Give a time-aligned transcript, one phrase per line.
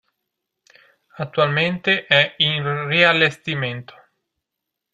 [1.17, 3.93] Attualmente è in riallestimento.